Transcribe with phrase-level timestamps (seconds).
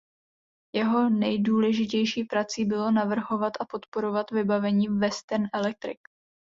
[0.75, 5.97] Jeho nejdůležitější prací bylo navrhovat a podporovat vybavení Western Electric.